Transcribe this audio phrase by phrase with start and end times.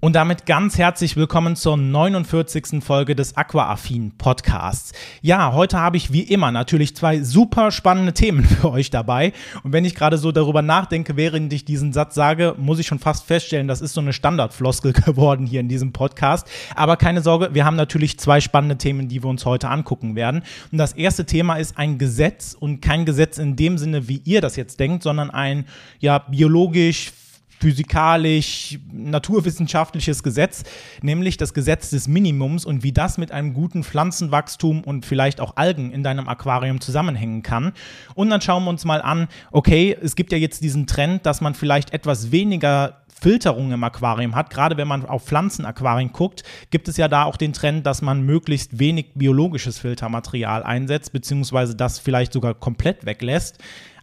[0.00, 2.84] Und damit ganz herzlich willkommen zur 49.
[2.84, 4.92] Folge des Aquaaffin Podcasts.
[5.22, 9.32] Ja, heute habe ich wie immer natürlich zwei super spannende Themen für euch dabei.
[9.64, 13.00] Und wenn ich gerade so darüber nachdenke, während ich diesen Satz sage, muss ich schon
[13.00, 16.46] fast feststellen, das ist so eine Standardfloskel geworden hier in diesem Podcast.
[16.76, 20.44] Aber keine Sorge, wir haben natürlich zwei spannende Themen, die wir uns heute angucken werden.
[20.70, 24.42] Und das erste Thema ist ein Gesetz und kein Gesetz in dem Sinne, wie ihr
[24.42, 25.64] das jetzt denkt, sondern ein
[25.98, 27.10] ja biologisch
[27.60, 30.64] physikalisch, naturwissenschaftliches Gesetz,
[31.02, 35.56] nämlich das Gesetz des Minimums und wie das mit einem guten Pflanzenwachstum und vielleicht auch
[35.56, 37.72] Algen in deinem Aquarium zusammenhängen kann.
[38.14, 41.40] Und dann schauen wir uns mal an, okay, es gibt ja jetzt diesen Trend, dass
[41.40, 46.86] man vielleicht etwas weniger Filterung im Aquarium hat, gerade wenn man auf Pflanzenaquarien guckt, gibt
[46.88, 51.98] es ja da auch den Trend, dass man möglichst wenig biologisches Filtermaterial einsetzt, beziehungsweise das
[51.98, 53.58] vielleicht sogar komplett weglässt.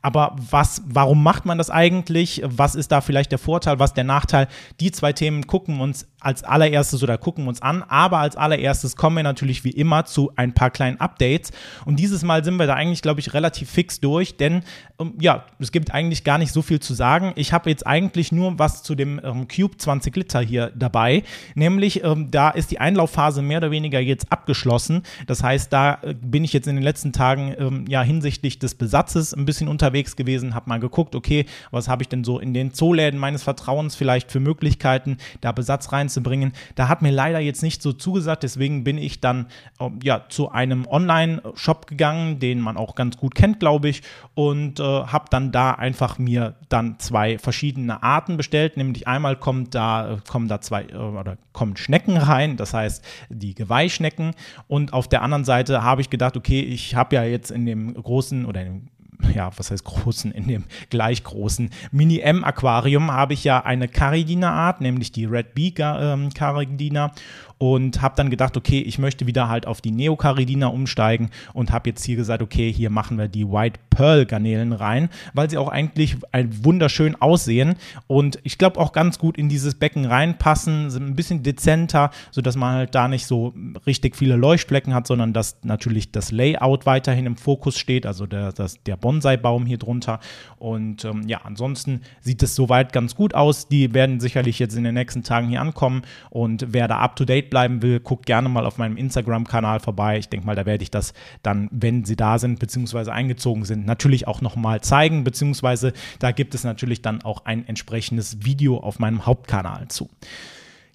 [0.05, 2.43] Aber was, warum macht man das eigentlich?
[2.45, 4.47] Was ist da vielleicht der Vorteil, was der Nachteil?
[4.79, 7.81] Die zwei Themen gucken uns als allererstes oder gucken uns an.
[7.81, 11.51] Aber als allererstes kommen wir natürlich wie immer zu ein paar kleinen Updates.
[11.85, 14.61] Und dieses Mal sind wir da eigentlich, glaube ich, relativ fix durch, denn
[14.99, 17.33] ähm, ja, es gibt eigentlich gar nicht so viel zu sagen.
[17.35, 21.23] Ich habe jetzt eigentlich nur was zu dem ähm, Cube 20 Liter hier dabei.
[21.55, 25.01] Nämlich, ähm, da ist die Einlaufphase mehr oder weniger jetzt abgeschlossen.
[25.25, 28.75] Das heißt, da äh, bin ich jetzt in den letzten Tagen ähm, ja hinsichtlich des
[28.75, 32.53] Besatzes ein bisschen unterwegs gewesen, habe mal geguckt, okay, was habe ich denn so in
[32.53, 36.53] den Zooläden meines Vertrauens vielleicht für Möglichkeiten, da Besatz reinzubringen.
[36.75, 39.47] Da hat mir leider jetzt nicht so zugesagt, deswegen bin ich dann
[39.79, 44.01] ähm, ja, zu einem Online-Shop gegangen, den man auch ganz gut kennt, glaube ich,
[44.33, 48.77] und äh, habe dann da einfach mir dann zwei verschiedene Arten bestellt.
[48.77, 53.55] Nämlich einmal kommt da, kommen da zwei äh, oder kommen Schnecken rein, das heißt die
[53.55, 54.31] Geweihschnecken.
[54.67, 57.93] Und auf der anderen Seite habe ich gedacht, okay, ich habe ja jetzt in dem
[57.93, 58.87] großen oder in dem
[59.33, 65.11] ja, was heißt großen, in dem gleich großen Mini-M-Aquarium habe ich ja eine Caridina-Art, nämlich
[65.11, 67.11] die Red Bee Caridina
[67.57, 71.89] und habe dann gedacht, okay, ich möchte wieder halt auf die Neocaridina umsteigen und habe
[71.89, 75.69] jetzt hier gesagt, okay, hier machen wir die White Pearl Garnelen rein, weil sie auch
[75.69, 76.17] eigentlich
[76.61, 77.75] wunderschön aussehen
[78.07, 82.57] und ich glaube auch ganz gut in dieses Becken reinpassen, sind ein bisschen dezenter, sodass
[82.57, 83.53] man halt da nicht so
[83.85, 88.51] richtig viele Leuchtflecken hat, sondern dass natürlich das Layout weiterhin im Fokus steht, also der,
[88.51, 90.19] das, der Bonsai-Baum hier drunter
[90.57, 93.67] und ähm, ja, ansonsten sieht es soweit ganz gut aus.
[93.67, 97.23] Die werden sicherlich jetzt in den nächsten Tagen hier ankommen und wer da up to
[97.23, 100.17] date bleiben will, guckt gerne mal auf meinem Instagram-Kanal vorbei.
[100.17, 101.13] Ich denke mal, da werde ich das
[101.43, 106.55] dann, wenn sie da sind, beziehungsweise eingezogen sind, natürlich auch nochmal zeigen, beziehungsweise da gibt
[106.55, 110.09] es natürlich dann auch ein entsprechendes Video auf meinem Hauptkanal zu.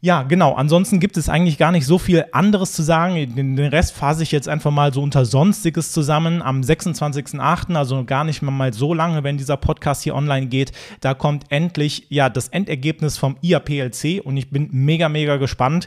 [0.02, 0.54] Ja, genau.
[0.54, 3.16] Ansonsten gibt es eigentlich gar nicht so viel anderes zu sagen.
[3.16, 6.40] Den, den Rest fasse ich jetzt einfach mal so unter Sonstiges zusammen.
[6.40, 11.12] Am 26.08., also gar nicht mal so lange, wenn dieser Podcast hier online geht, da
[11.12, 15.86] kommt endlich ja das Endergebnis vom IAPLC und ich bin mega, mega gespannt.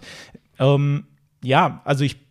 [0.59, 1.05] Ähm,
[1.43, 2.22] ja, also ich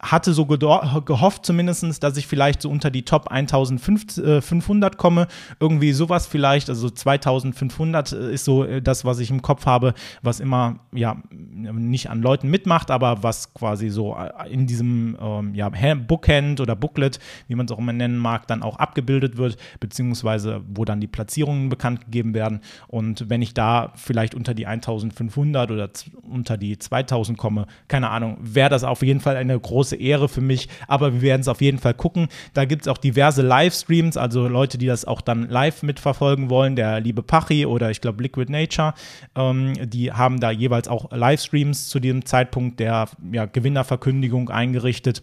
[0.00, 5.26] hatte so gehofft zumindest, dass ich vielleicht so unter die Top 1500 komme.
[5.58, 6.68] Irgendwie sowas vielleicht.
[6.68, 12.10] Also 2500 ist so äh, das, was ich im Kopf habe, was immer, ja, nicht
[12.10, 17.18] an Leuten mitmacht, aber was quasi so äh, in diesem ähm, ja, Bookhand oder Booklet,
[17.48, 21.06] wie man es auch immer nennen mag, dann auch abgebildet wird, beziehungsweise wo dann die
[21.08, 22.60] Platzierungen bekannt gegeben werden.
[22.86, 25.90] Und wenn ich da vielleicht unter die 1500 oder
[26.22, 30.28] unter die 2000 komme, keine Ahnung, wäre das auf jeden Fall eine große große Ehre
[30.28, 32.28] für mich, aber wir werden es auf jeden Fall gucken.
[32.54, 36.76] Da gibt es auch diverse Livestreams, also Leute, die das auch dann live mitverfolgen wollen,
[36.76, 38.94] der liebe Pachi oder ich glaube Liquid Nature,
[39.34, 45.22] ähm, die haben da jeweils auch Livestreams zu diesem Zeitpunkt der ja, Gewinnerverkündigung eingerichtet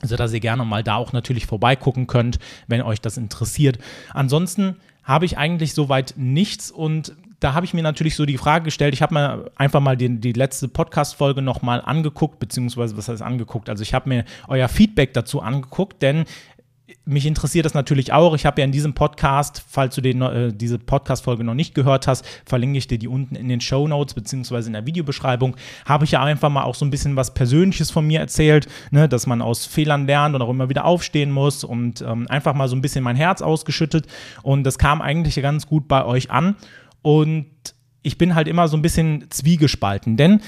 [0.00, 2.38] sodass ihr gerne mal da auch natürlich vorbeigucken könnt,
[2.68, 3.78] wenn euch das interessiert.
[4.10, 8.64] Ansonsten habe ich eigentlich soweit nichts und da habe ich mir natürlich so die Frage
[8.64, 13.22] gestellt, ich habe mir einfach mal die, die letzte Podcast-Folge nochmal angeguckt, beziehungsweise was heißt
[13.22, 13.68] angeguckt?
[13.68, 16.24] Also ich habe mir euer Feedback dazu angeguckt, denn
[17.04, 18.34] mich interessiert das natürlich auch.
[18.34, 22.06] Ich habe ja in diesem Podcast, falls du den, äh, diese Podcast-Folge noch nicht gehört
[22.06, 25.56] hast, verlinke ich dir die unten in den Show Notes beziehungsweise in der Videobeschreibung.
[25.86, 29.08] Habe ich ja einfach mal auch so ein bisschen was Persönliches von mir erzählt, ne,
[29.08, 32.68] dass man aus Fehlern lernt und auch immer wieder aufstehen muss und ähm, einfach mal
[32.68, 34.06] so ein bisschen mein Herz ausgeschüttet.
[34.42, 36.56] Und das kam eigentlich ganz gut bei euch an.
[37.02, 37.46] Und
[38.02, 40.40] ich bin halt immer so ein bisschen zwiegespalten, denn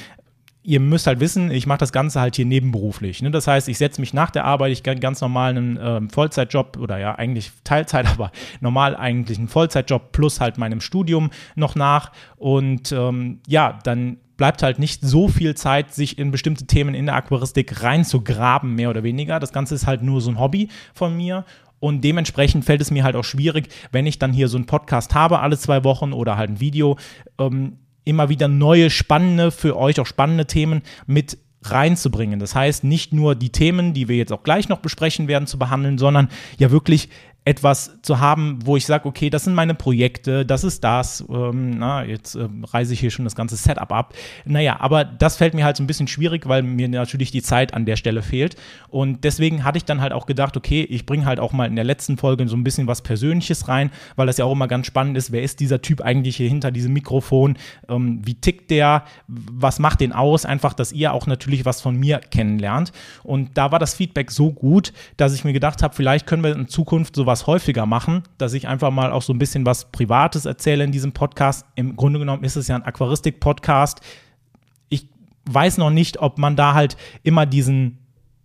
[0.62, 3.22] ihr müsst halt wissen, ich mache das Ganze halt hier nebenberuflich.
[3.22, 3.30] Ne?
[3.30, 6.98] Das heißt, ich setze mich nach der Arbeit, ich ganz normal einen äh, Vollzeitjob oder
[6.98, 8.30] ja eigentlich Teilzeit, aber
[8.60, 12.12] normal eigentlich einen Vollzeitjob plus halt meinem Studium noch nach.
[12.36, 17.06] Und ähm, ja, dann bleibt halt nicht so viel Zeit, sich in bestimmte Themen in
[17.06, 19.38] der Aquaristik reinzugraben, mehr oder weniger.
[19.38, 21.44] Das Ganze ist halt nur so ein Hobby von mir.
[21.80, 25.14] Und dementsprechend fällt es mir halt auch schwierig, wenn ich dann hier so einen Podcast
[25.14, 26.96] habe, alle zwei Wochen oder halt ein Video,
[27.38, 32.40] ähm, immer wieder neue, spannende, für euch auch spannende Themen mit reinzubringen.
[32.40, 35.58] Das heißt, nicht nur die Themen, die wir jetzt auch gleich noch besprechen werden, zu
[35.58, 36.28] behandeln, sondern
[36.58, 37.08] ja wirklich
[37.46, 41.24] etwas zu haben, wo ich sage, okay, das sind meine Projekte, das ist das.
[41.30, 44.14] Ähm, na, jetzt äh, reise ich hier schon das ganze Setup ab.
[44.44, 47.72] Naja, aber das fällt mir halt so ein bisschen schwierig, weil mir natürlich die Zeit
[47.72, 48.56] an der Stelle fehlt.
[48.88, 51.76] Und deswegen hatte ich dann halt auch gedacht, okay, ich bringe halt auch mal in
[51.76, 54.86] der letzten Folge so ein bisschen was Persönliches rein, weil das ja auch immer ganz
[54.86, 55.32] spannend ist.
[55.32, 57.56] Wer ist dieser Typ eigentlich hier hinter diesem Mikrofon?
[57.88, 59.04] Ähm, wie tickt der?
[59.26, 60.44] Was macht den aus?
[60.44, 62.92] Einfach, dass ihr auch natürlich was von mir kennenlernt.
[63.22, 66.54] Und da war das Feedback so gut, dass ich mir gedacht habe, vielleicht können wir
[66.54, 69.90] in Zukunft sowas sowas häufiger machen, dass ich einfach mal auch so ein bisschen was
[69.92, 71.64] Privates erzähle in diesem Podcast.
[71.76, 74.00] Im Grunde genommen ist es ja ein Aquaristik-Podcast.
[74.88, 75.06] Ich
[75.44, 77.98] weiß noch nicht, ob man da halt immer diesen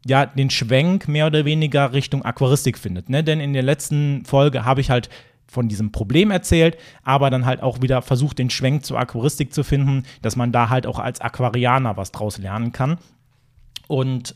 [0.06, 3.10] ja, den Schwenk mehr oder weniger Richtung Aquaristik findet.
[3.10, 3.24] Ne?
[3.24, 5.10] Denn in der letzten Folge habe ich halt
[5.48, 9.64] von diesem Problem erzählt, aber dann halt auch wieder versucht, den Schwenk zur Aquaristik zu
[9.64, 13.00] finden, dass man da halt auch als Aquarianer was draus lernen kann.
[13.88, 14.36] Und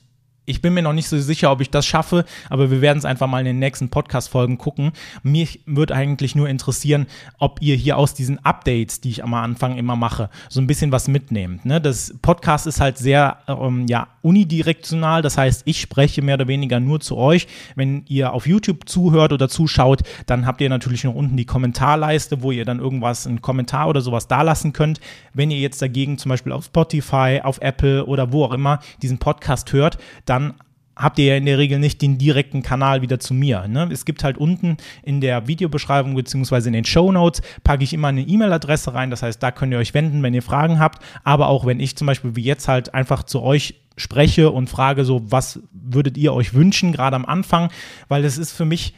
[0.50, 3.06] ich bin mir noch nicht so sicher, ob ich das schaffe, aber wir werden es
[3.06, 4.92] einfach mal in den nächsten Podcast-Folgen gucken.
[5.22, 7.06] Mich würde eigentlich nur interessieren,
[7.38, 10.92] ob ihr hier aus diesen Updates, die ich am Anfang immer mache, so ein bisschen
[10.92, 11.66] was mitnehmt.
[11.66, 11.80] Ne?
[11.80, 16.80] Das Podcast ist halt sehr ähm, ja, unidirektional, das heißt, ich spreche mehr oder weniger
[16.80, 17.48] nur zu euch.
[17.75, 22.42] Wenn ihr auf YouTube zuhört oder zuschaut, dann habt ihr natürlich noch unten die Kommentarleiste,
[22.42, 25.00] wo ihr dann irgendwas, einen Kommentar oder sowas dalassen könnt.
[25.34, 29.19] Wenn ihr jetzt dagegen zum Beispiel auf Spotify, auf Apple oder wo auch immer diesen
[29.19, 30.53] Podcast hört, dann dann
[30.95, 33.68] habt ihr ja in der Regel nicht den direkten Kanal wieder zu mir.
[33.68, 33.89] Ne?
[33.91, 38.09] Es gibt halt unten in der Videobeschreibung beziehungsweise in den Show Notes packe ich immer
[38.09, 39.09] eine E-Mail-Adresse rein.
[39.09, 41.01] Das heißt, da könnt ihr euch wenden, wenn ihr Fragen habt.
[41.24, 45.06] Aber auch wenn ich zum Beispiel wie jetzt halt einfach zu euch spreche und frage
[45.06, 47.69] so, was würdet ihr euch wünschen, gerade am Anfang,
[48.09, 48.94] weil es ist für mich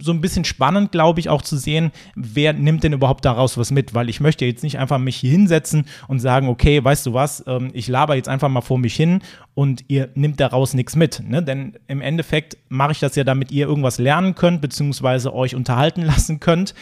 [0.00, 3.70] so ein bisschen spannend, glaube ich, auch zu sehen, wer nimmt denn überhaupt daraus was
[3.70, 7.14] mit, weil ich möchte jetzt nicht einfach mich hier hinsetzen und sagen, okay, weißt du
[7.14, 9.20] was, ähm, ich laber jetzt einfach mal vor mich hin
[9.54, 11.42] und ihr nimmt daraus nichts mit, ne?
[11.42, 16.02] denn im Endeffekt mache ich das ja, damit ihr irgendwas lernen könnt, beziehungsweise euch unterhalten
[16.08, 16.74] lassen könnt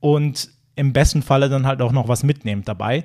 [0.00, 3.04] und im besten Falle dann halt auch noch was mitnehmt dabei.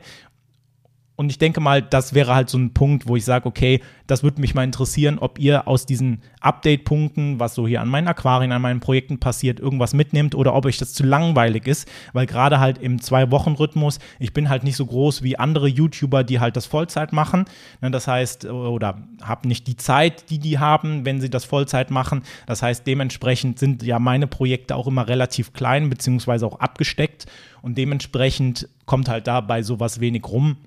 [1.16, 4.24] Und ich denke mal, das wäre halt so ein Punkt, wo ich sage, okay, das
[4.24, 8.52] würde mich mal interessieren, ob ihr aus diesen Update-Punkten, was so hier an meinen Aquarien,
[8.52, 12.60] an meinen Projekten passiert, irgendwas mitnehmt oder ob euch das zu langweilig ist, weil gerade
[12.60, 16.66] halt im Zwei-Wochen-Rhythmus, ich bin halt nicht so groß wie andere YouTuber, die halt das
[16.66, 17.46] Vollzeit machen.
[17.82, 21.92] Ne, das heißt, oder habe nicht die Zeit, die die haben, wenn sie das Vollzeit
[21.92, 22.24] machen.
[22.48, 27.28] Das heißt, dementsprechend sind ja meine Projekte auch immer relativ klein, beziehungsweise auch abgesteckt.
[27.62, 30.58] Und dementsprechend kommt halt dabei sowas wenig rum.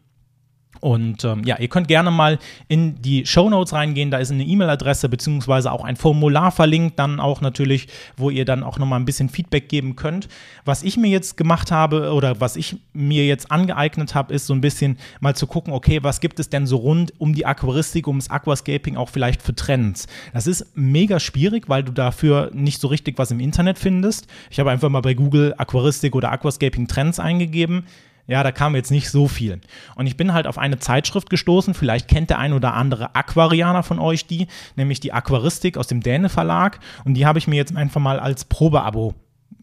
[0.80, 2.38] Und ähm, ja, ihr könnt gerne mal
[2.68, 4.10] in die Show Notes reingehen.
[4.10, 8.62] Da ist eine E-Mail-Adresse beziehungsweise auch ein Formular verlinkt, dann auch natürlich, wo ihr dann
[8.62, 10.28] auch nochmal ein bisschen Feedback geben könnt.
[10.64, 14.54] Was ich mir jetzt gemacht habe oder was ich mir jetzt angeeignet habe, ist so
[14.54, 18.06] ein bisschen mal zu gucken, okay, was gibt es denn so rund um die Aquaristik,
[18.06, 20.06] ums Aquascaping auch vielleicht für Trends?
[20.32, 24.26] Das ist mega schwierig, weil du dafür nicht so richtig was im Internet findest.
[24.50, 27.84] Ich habe einfach mal bei Google Aquaristik oder Aquascaping Trends eingegeben
[28.26, 29.60] ja, da kam jetzt nicht so viel.
[29.94, 33.82] Und ich bin halt auf eine Zeitschrift gestoßen, vielleicht kennt der ein oder andere Aquarianer
[33.82, 36.80] von euch die, nämlich die Aquaristik aus dem Däne Verlag.
[37.04, 39.14] Und die habe ich mir jetzt einfach mal als Probeabo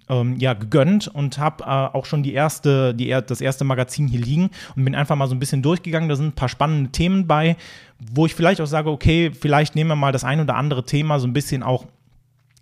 [0.09, 4.21] ähm, ja, gegönnt und habe äh, auch schon die erste, die, das erste Magazin hier
[4.21, 6.09] liegen und bin einfach mal so ein bisschen durchgegangen.
[6.09, 7.57] Da sind ein paar spannende Themen bei,
[7.99, 11.19] wo ich vielleicht auch sage, okay, vielleicht nehmen wir mal das ein oder andere Thema
[11.19, 11.85] so ein bisschen auch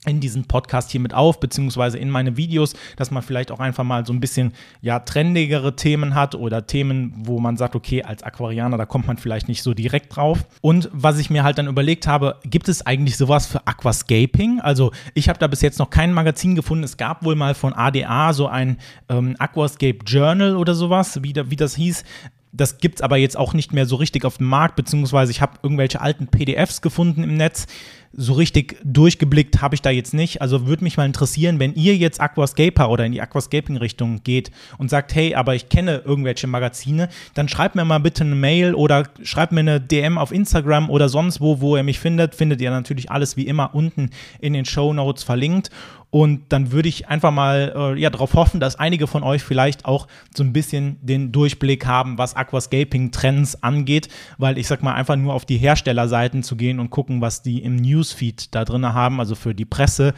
[0.05, 3.83] in diesen Podcast hier mit auf, beziehungsweise in meine Videos, dass man vielleicht auch einfach
[3.83, 8.23] mal so ein bisschen, ja, trendigere Themen hat oder Themen, wo man sagt, okay, als
[8.23, 10.47] Aquarianer, da kommt man vielleicht nicht so direkt drauf.
[10.61, 14.59] Und was ich mir halt dann überlegt habe, gibt es eigentlich sowas für Aquascaping?
[14.59, 16.83] Also ich habe da bis jetzt noch kein Magazin gefunden.
[16.83, 18.77] Es gab wohl mal von ADA so ein
[19.07, 22.03] ähm, Aquascape Journal oder sowas, wie, wie das hieß.
[22.53, 25.41] Das gibt es aber jetzt auch nicht mehr so richtig auf dem Markt, beziehungsweise ich
[25.41, 27.67] habe irgendwelche alten PDFs gefunden im Netz
[28.13, 30.41] so richtig durchgeblickt habe ich da jetzt nicht.
[30.41, 34.89] Also würde mich mal interessieren, wenn ihr jetzt Aquascaper oder in die Aquascaping-Richtung geht und
[34.89, 39.07] sagt, hey, aber ich kenne irgendwelche Magazine, dann schreibt mir mal bitte eine Mail oder
[39.23, 42.35] schreibt mir eine DM auf Instagram oder sonst wo, wo ihr mich findet.
[42.35, 45.71] Findet ihr natürlich alles wie immer unten in den Show Notes verlinkt.
[46.11, 49.85] Und dann würde ich einfach mal äh, ja, darauf hoffen, dass einige von euch vielleicht
[49.85, 55.15] auch so ein bisschen den Durchblick haben, was Aquascaping-Trends angeht, weil ich sag mal, einfach
[55.15, 59.19] nur auf die Herstellerseiten zu gehen und gucken, was die im Newsfeed da drin haben,
[59.19, 60.13] also für die Presse,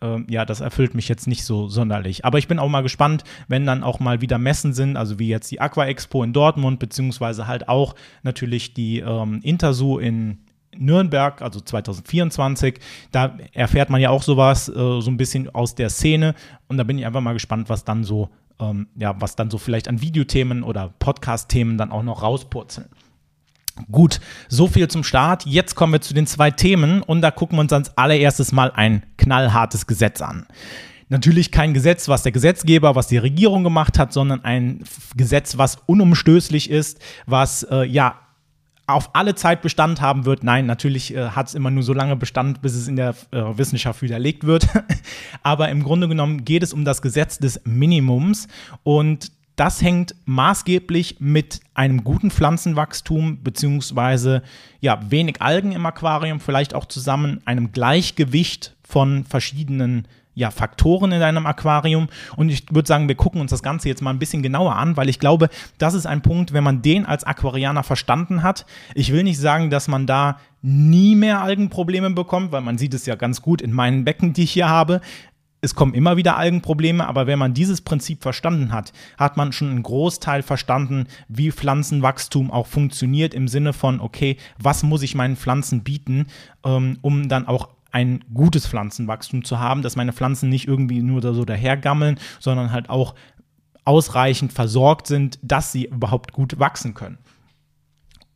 [0.00, 2.24] äh, ja, das erfüllt mich jetzt nicht so sonderlich.
[2.24, 5.28] Aber ich bin auch mal gespannt, wenn dann auch mal wieder Messen sind, also wie
[5.28, 10.38] jetzt die Aqua Expo in Dortmund, beziehungsweise halt auch natürlich die ähm, Intersu in,
[10.74, 12.80] Nürnberg, also 2024.
[13.10, 16.34] Da erfährt man ja auch sowas, äh, so ein bisschen aus der Szene.
[16.66, 19.58] Und da bin ich einfach mal gespannt, was dann so, ähm, ja, was dann so
[19.58, 22.88] vielleicht an Videothemen oder Podcast-Themen dann auch noch rauspurzeln.
[23.90, 25.46] Gut, so viel zum Start.
[25.46, 28.70] Jetzt kommen wir zu den zwei Themen und da gucken wir uns als allererstes mal
[28.74, 30.46] ein knallhartes Gesetz an.
[31.08, 34.84] Natürlich kein Gesetz, was der Gesetzgeber, was die Regierung gemacht hat, sondern ein
[35.16, 38.18] Gesetz, was unumstößlich ist, was äh, ja
[38.86, 40.42] auf alle Zeit Bestand haben wird.
[40.42, 43.42] Nein, natürlich äh, hat es immer nur so lange Bestand, bis es in der äh,
[43.56, 44.68] Wissenschaft widerlegt wird.
[45.42, 48.48] Aber im Grunde genommen geht es um das Gesetz des Minimums
[48.82, 54.42] und das hängt maßgeblich mit einem guten Pflanzenwachstum beziehungsweise
[54.80, 61.20] ja wenig Algen im Aquarium vielleicht auch zusammen, einem Gleichgewicht von verschiedenen ja, Faktoren in
[61.20, 62.08] deinem Aquarium.
[62.36, 64.96] Und ich würde sagen, wir gucken uns das Ganze jetzt mal ein bisschen genauer an,
[64.96, 68.64] weil ich glaube, das ist ein Punkt, wenn man den als Aquarianer verstanden hat.
[68.94, 73.04] Ich will nicht sagen, dass man da nie mehr Algenprobleme bekommt, weil man sieht es
[73.04, 75.00] ja ganz gut in meinen Becken, die ich hier habe.
[75.64, 79.70] Es kommen immer wieder Algenprobleme, aber wenn man dieses Prinzip verstanden hat, hat man schon
[79.70, 85.36] einen Großteil verstanden, wie Pflanzenwachstum auch funktioniert im Sinne von, okay, was muss ich meinen
[85.36, 86.26] Pflanzen bieten,
[86.64, 91.22] ähm, um dann auch ein gutes Pflanzenwachstum zu haben, dass meine Pflanzen nicht irgendwie nur
[91.22, 93.14] so dahergammeln, sondern halt auch
[93.84, 97.18] ausreichend versorgt sind, dass sie überhaupt gut wachsen können.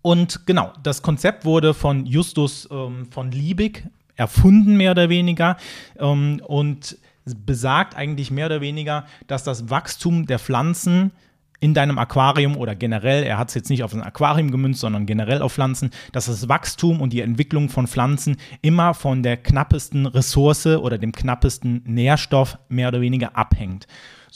[0.01, 5.57] Und genau, das Konzept wurde von Justus ähm, von Liebig erfunden, mehr oder weniger,
[5.99, 6.97] ähm, und
[7.35, 11.13] besagt eigentlich mehr oder weniger, dass das Wachstum der Pflanzen
[11.61, 15.07] in deinem Aquarium oder generell, er hat es jetzt nicht auf ein Aquarium gemünzt, sondern
[15.07, 20.07] generell auf Pflanzen, dass das Wachstum und die Entwicklung von Pflanzen immer von der knappesten
[20.07, 23.87] Ressource oder dem knappesten Nährstoff mehr oder weniger abhängt.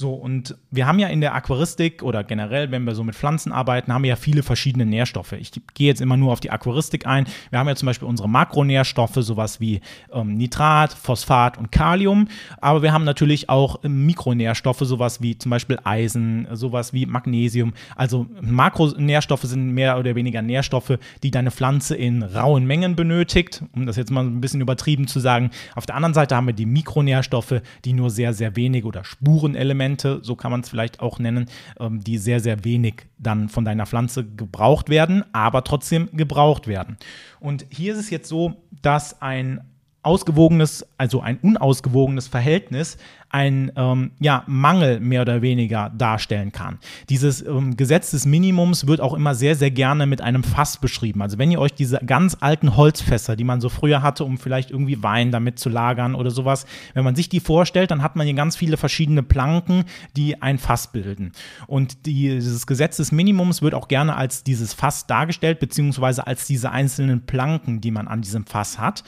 [0.01, 3.53] So, und wir haben ja in der Aquaristik oder generell, wenn wir so mit Pflanzen
[3.53, 5.33] arbeiten, haben wir ja viele verschiedene Nährstoffe.
[5.33, 7.27] Ich gehe jetzt immer nur auf die Aquaristik ein.
[7.51, 12.29] Wir haben ja zum Beispiel unsere Makronährstoffe, sowas wie ähm, Nitrat, Phosphat und Kalium.
[12.63, 17.75] Aber wir haben natürlich auch ähm, Mikronährstoffe, sowas wie zum Beispiel Eisen, sowas wie Magnesium.
[17.95, 23.85] Also Makronährstoffe sind mehr oder weniger Nährstoffe, die deine Pflanze in rauen Mengen benötigt, um
[23.85, 25.51] das jetzt mal ein bisschen übertrieben zu sagen.
[25.75, 29.90] Auf der anderen Seite haben wir die Mikronährstoffe, die nur sehr, sehr wenig oder Spurenelemente
[29.91, 31.47] Elemente, so kann man es vielleicht auch nennen,
[31.79, 36.97] ähm, die sehr, sehr wenig dann von deiner Pflanze gebraucht werden, aber trotzdem gebraucht werden.
[37.41, 39.61] Und hier ist es jetzt so, dass ein
[40.03, 42.97] ausgewogenes, also ein unausgewogenes Verhältnis
[43.31, 46.79] ein ähm, ja, Mangel mehr oder weniger darstellen kann.
[47.09, 51.23] Dieses ähm, Gesetz des Minimums wird auch immer sehr, sehr gerne mit einem Fass beschrieben.
[51.23, 54.73] Also wenn ihr euch diese ganz alten Holzfässer, die man so früher hatte, um vielleicht
[54.73, 58.27] irgendwie Wein damit zu lagern oder sowas, wenn man sich die vorstellt, dann hat man
[58.27, 59.85] hier ganz viele verschiedene Planken,
[60.17, 61.31] die ein Fass bilden.
[61.69, 66.73] Und dieses Gesetz des Minimums wird auch gerne als dieses Fass dargestellt, beziehungsweise als diese
[66.73, 69.05] einzelnen Planken, die man an diesem Fass hat.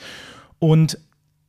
[0.63, 0.97] Und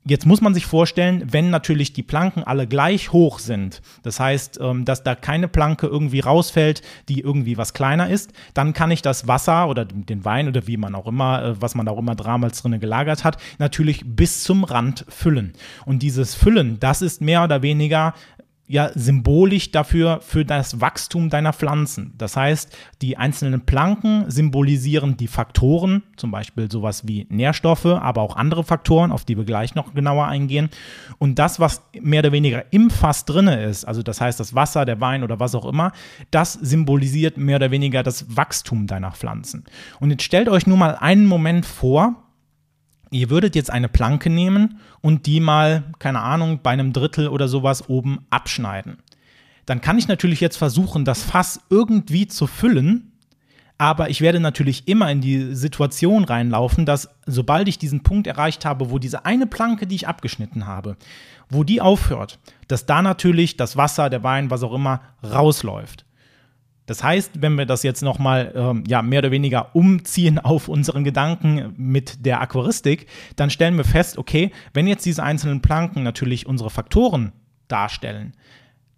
[0.06, 4.59] Jetzt muss man sich vorstellen, wenn natürlich die Planken alle gleich hoch sind, das heißt,
[4.61, 9.00] ähm, dass da keine Planke irgendwie rausfällt, die irgendwie was kleiner ist, dann kann ich
[9.00, 12.14] das Wasser oder den Wein oder wie man auch immer, äh, was man auch immer
[12.16, 15.54] damals drin gelagert hat, natürlich bis zum Rand füllen.
[15.87, 18.12] Und dieses Füllen, das ist mehr oder weniger
[18.66, 22.14] ja symbolisch dafür für das Wachstum deiner Pflanzen.
[22.16, 28.37] Das heißt, die einzelnen Planken symbolisieren die Faktoren, zum Beispiel sowas wie Nährstoffe, aber auch
[28.37, 30.71] andere Faktoren, auf die wir gleich noch genauer eingehen.
[31.18, 34.87] Und das, was mehr oder weniger im Fass drinne ist, also das heißt das Wasser,
[34.87, 35.92] der Wein oder was auch immer,
[36.30, 39.64] das symbolisiert mehr oder weniger das Wachstum deiner Pflanzen.
[40.00, 42.23] Und jetzt stellt euch nur mal einen Moment vor,
[43.11, 47.49] ihr würdet jetzt eine Planke nehmen und die mal, keine Ahnung, bei einem Drittel oder
[47.49, 48.99] sowas oben abschneiden.
[49.66, 53.12] Dann kann ich natürlich jetzt versuchen, das Fass irgendwie zu füllen,
[53.78, 58.64] aber ich werde natürlich immer in die Situation reinlaufen, dass sobald ich diesen Punkt erreicht
[58.64, 60.96] habe, wo diese eine Planke, die ich abgeschnitten habe,
[61.49, 66.03] wo die aufhört, dass da natürlich das Wasser, der Wein, was auch immer, rausläuft.
[66.86, 71.02] Das heißt, wenn wir das jetzt nochmal ähm, ja, mehr oder weniger umziehen auf unseren
[71.02, 76.46] Gedanken mit der Aquaristik, dann stellen wir fest, okay, wenn jetzt diese einzelnen Planken natürlich
[76.46, 77.32] unsere Faktoren
[77.68, 78.34] darstellen,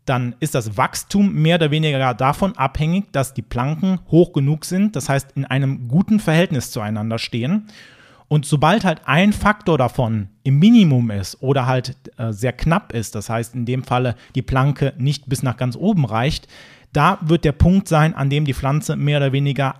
[0.04, 4.96] dann ist das Wachstum mehr oder weniger davon abhängig, dass die Planken hoch genug sind,
[4.96, 7.68] das heißt in einem guten Verhältnis zueinander stehen.
[8.28, 13.14] Und sobald halt ein Faktor davon im Minimum ist oder halt äh, sehr knapp ist,
[13.14, 16.48] das heißt in dem Falle die Planke nicht bis nach ganz oben reicht,
[16.92, 19.74] da wird der Punkt sein, an dem die Pflanze mehr oder weniger,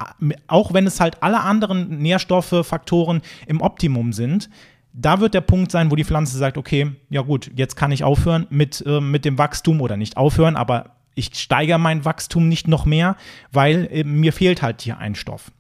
[0.47, 4.51] auch wenn es halt alle anderen Nährstoffe, Faktoren im Optimum sind,
[4.93, 8.03] da wird der Punkt sein, wo die Pflanze sagt, okay, ja gut, jetzt kann ich
[8.03, 12.69] aufhören mit, äh, mit dem Wachstum oder nicht aufhören, aber ich steigere mein Wachstum nicht
[12.69, 13.17] noch mehr,
[13.51, 15.51] weil äh, mir fehlt halt hier ein Stoff.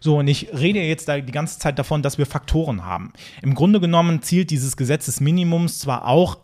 [0.00, 3.12] So, und ich rede jetzt da die ganze Zeit davon, dass wir Faktoren haben.
[3.42, 6.38] Im Grunde genommen zielt dieses Gesetz des Minimums zwar auch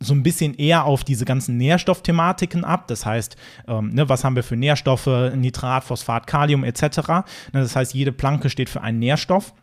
[0.00, 2.86] so ein bisschen eher auf diese ganzen Nährstoffthematiken ab.
[2.88, 3.36] Das heißt,
[3.66, 6.82] ähm, ne, was haben wir für Nährstoffe, Nitrat, Phosphat, Kalium etc.
[7.52, 9.54] Ne, das heißt, jede Planke steht für einen Nährstoff.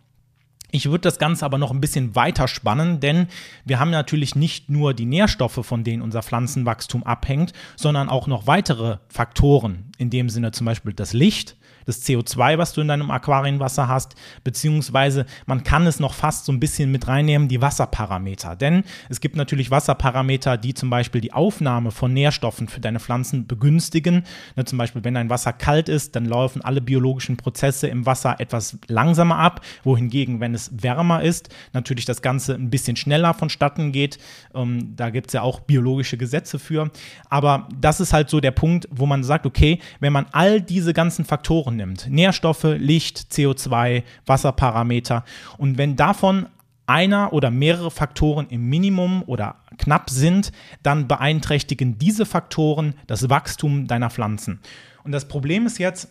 [0.72, 3.28] Ich würde das Ganze aber noch ein bisschen weiter spannen, denn
[3.66, 8.48] wir haben natürlich nicht nur die Nährstoffe, von denen unser Pflanzenwachstum abhängt, sondern auch noch
[8.48, 11.56] weitere Faktoren, in dem Sinne zum Beispiel das Licht,
[11.86, 16.52] das CO2, was du in deinem Aquarienwasser hast, beziehungsweise man kann es noch fast so
[16.52, 18.56] ein bisschen mit reinnehmen, die Wasserparameter.
[18.56, 23.48] Denn es gibt natürlich Wasserparameter, die zum Beispiel die Aufnahme von Nährstoffen für deine Pflanzen
[23.48, 24.24] begünstigen.
[24.56, 28.40] Ne, zum Beispiel, wenn dein Wasser kalt ist, dann laufen alle biologischen Prozesse im Wasser
[28.40, 33.92] etwas langsamer ab, wohingegen, wenn es wärmer ist, natürlich das Ganze ein bisschen schneller vonstatten
[33.92, 34.18] geht.
[34.54, 36.90] Ähm, da gibt es ja auch biologische Gesetze für.
[37.30, 40.94] Aber das ist halt so der Punkt, wo man sagt, okay, wenn man all diese
[40.94, 42.08] ganzen Faktoren nimmt.
[42.10, 45.24] Nährstoffe, Licht, CO2, Wasserparameter.
[45.58, 46.48] Und wenn davon
[46.88, 50.52] einer oder mehrere Faktoren im Minimum oder knapp sind,
[50.84, 54.60] dann beeinträchtigen diese Faktoren das Wachstum deiner Pflanzen.
[55.04, 56.10] Und das Problem ist jetzt,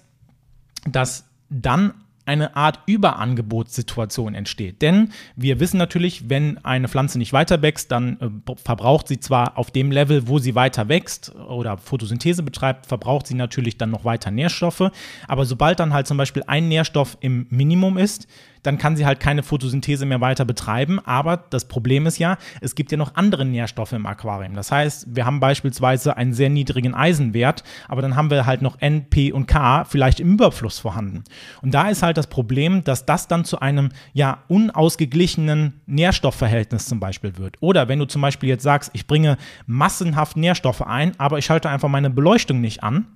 [0.87, 1.95] dass dann
[2.27, 4.83] eine Art Überangebotssituation entsteht.
[4.83, 9.59] Denn wir wissen natürlich, wenn eine Pflanze nicht weiter wächst, dann äh, verbraucht sie zwar
[9.59, 14.05] auf dem Level, wo sie weiter wächst oder Photosynthese betreibt, verbraucht sie natürlich dann noch
[14.05, 14.91] weiter Nährstoffe.
[15.29, 18.27] Aber sobald dann halt zum Beispiel ein Nährstoff im Minimum ist,
[18.65, 20.99] dann kann sie halt keine Photosynthese mehr weiter betreiben.
[21.05, 24.55] Aber das Problem ist ja, es gibt ja noch andere Nährstoffe im Aquarium.
[24.55, 28.81] Das heißt, wir haben beispielsweise einen sehr niedrigen Eisenwert, aber dann haben wir halt noch
[28.81, 31.25] N, P und K vielleicht im Überfluss vorhanden.
[31.63, 37.01] Und da ist halt das Problem, dass das dann zu einem ja unausgeglichenen Nährstoffverhältnis zum
[37.01, 37.57] Beispiel wird.
[37.61, 41.69] Oder wenn du zum Beispiel jetzt sagst, ich bringe massenhaft Nährstoffe ein, aber ich schalte
[41.69, 43.07] einfach meine Beleuchtung nicht an,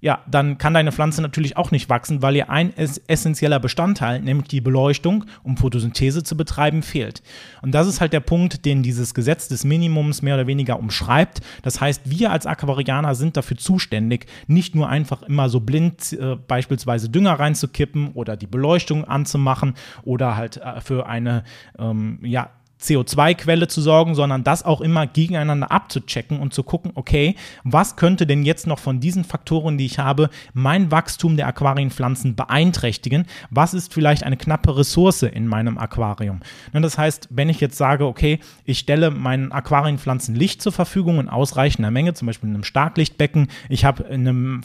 [0.00, 4.48] ja, dann kann deine Pflanze natürlich auch nicht wachsen, weil ihr ein essentieller Bestandteil, nämlich
[4.48, 7.22] die Beleuchtung, um Photosynthese zu betreiben, fehlt.
[7.62, 11.40] Und das ist halt der Punkt, den dieses Gesetz des Minimums mehr oder weniger umschreibt.
[11.62, 16.36] Das heißt, wir als Aquarianer sind dafür zuständig, nicht nur einfach immer so blind äh,
[16.36, 21.42] beispielsweise Dünger reinzukippen oder die Beleuchtung anzumachen oder halt äh, für eine
[21.78, 27.34] ähm, ja, CO2-Quelle zu sorgen, sondern das auch immer gegeneinander abzuchecken und zu gucken, okay,
[27.64, 32.36] was könnte denn jetzt noch von diesen Faktoren, die ich habe, mein Wachstum der Aquarienpflanzen
[32.36, 33.26] beeinträchtigen?
[33.50, 36.40] Was ist vielleicht eine knappe Ressource in meinem Aquarium?
[36.72, 41.18] Ne, das heißt, wenn ich jetzt sage, okay, ich stelle meinen Aquarienpflanzen Licht zur Verfügung
[41.18, 44.62] in ausreichender Menge, zum Beispiel in einem Starklichtbecken, ich habe in einem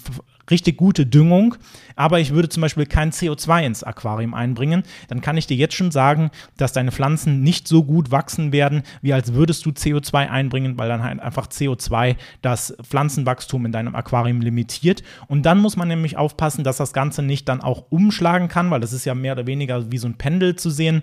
[0.51, 1.55] richtig gute Düngung,
[1.95, 5.75] aber ich würde zum Beispiel kein CO2 ins Aquarium einbringen, dann kann ich dir jetzt
[5.75, 10.29] schon sagen, dass deine Pflanzen nicht so gut wachsen werden, wie als würdest du CO2
[10.29, 15.03] einbringen, weil dann halt einfach CO2 das Pflanzenwachstum in deinem Aquarium limitiert.
[15.27, 18.81] Und dann muss man nämlich aufpassen, dass das Ganze nicht dann auch umschlagen kann, weil
[18.81, 21.01] das ist ja mehr oder weniger wie so ein Pendel zu sehen,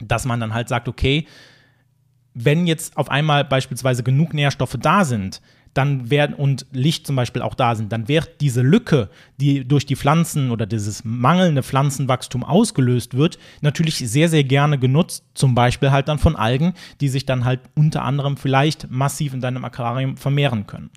[0.00, 1.26] dass man dann halt sagt, okay,
[2.34, 5.40] wenn jetzt auf einmal beispielsweise genug Nährstoffe da sind,
[5.78, 9.10] dann werden und Licht zum Beispiel auch da sind, dann wird diese Lücke,
[9.40, 15.24] die durch die Pflanzen oder dieses mangelnde Pflanzenwachstum ausgelöst wird, natürlich sehr, sehr gerne genutzt,
[15.34, 19.40] zum Beispiel halt dann von Algen, die sich dann halt unter anderem vielleicht massiv in
[19.40, 20.90] deinem Aquarium vermehren können.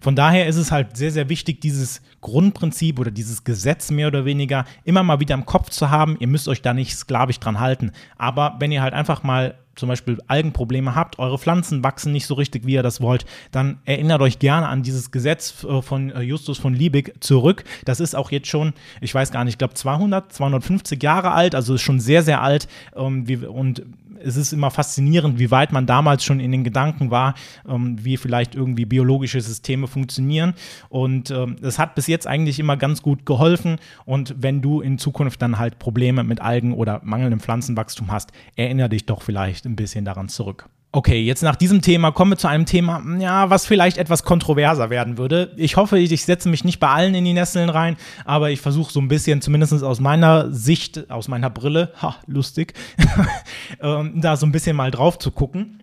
[0.00, 4.24] Von daher ist es halt sehr, sehr wichtig, dieses Grundprinzip oder dieses Gesetz mehr oder
[4.24, 6.16] weniger immer mal wieder im Kopf zu haben.
[6.20, 7.90] Ihr müsst euch da nicht sklavisch dran halten.
[8.16, 12.34] Aber wenn ihr halt einfach mal zum Beispiel Algenprobleme habt, eure Pflanzen wachsen nicht so
[12.34, 16.20] richtig, wie ihr das wollt, dann erinnert euch gerne an dieses Gesetz äh, von äh,
[16.20, 17.64] Justus von Liebig zurück.
[17.84, 21.54] Das ist auch jetzt schon, ich weiß gar nicht, ich glaube 200, 250 Jahre alt,
[21.54, 22.68] also ist schon sehr, sehr alt.
[22.96, 23.82] Ähm, und
[24.22, 27.34] es ist immer faszinierend, wie weit man damals schon in den Gedanken war,
[27.68, 30.54] ähm, wie vielleicht irgendwie biologische Systeme funktionieren.
[30.88, 33.78] Und ähm, das hat bis jetzt eigentlich immer ganz gut geholfen.
[34.04, 38.88] Und wenn du in Zukunft dann halt Probleme mit Algen oder mangelndem Pflanzenwachstum hast, erinnere
[38.88, 40.68] dich doch vielleicht ein bisschen daran zurück.
[40.90, 44.88] Okay, jetzt nach diesem Thema kommen wir zu einem Thema, ja, was vielleicht etwas kontroverser
[44.88, 45.52] werden würde.
[45.56, 48.90] Ich hoffe, ich setze mich nicht bei allen in die Nesseln rein, aber ich versuche
[48.90, 52.72] so ein bisschen, zumindest aus meiner Sicht, aus meiner Brille, ha, lustig,
[53.82, 55.82] ähm, da so ein bisschen mal drauf zu gucken.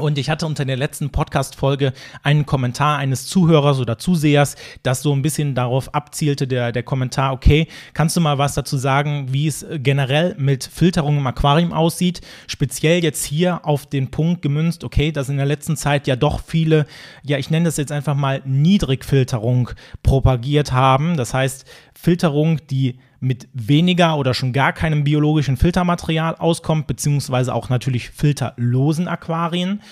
[0.00, 5.12] Und ich hatte unter der letzten Podcast-Folge einen Kommentar eines Zuhörers oder Zusehers, das so
[5.12, 9.48] ein bisschen darauf abzielte, der, der Kommentar, okay, kannst du mal was dazu sagen, wie
[9.48, 12.20] es generell mit Filterung im Aquarium aussieht?
[12.46, 16.40] Speziell jetzt hier auf den Punkt gemünzt, okay, dass in der letzten Zeit ja doch
[16.46, 16.86] viele,
[17.24, 19.70] ja, ich nenne das jetzt einfach mal Niedrigfilterung
[20.04, 21.16] propagiert haben.
[21.16, 27.68] Das heißt, Filterung, die mit weniger oder schon gar keinem biologischen Filtermaterial auskommt, beziehungsweise auch
[27.68, 29.82] natürlich filterlosen Aquarien.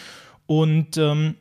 [0.47, 1.35] Und ähm,